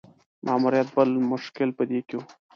[0.45, 2.25] ماموریت بل مشکل په دې کې وو.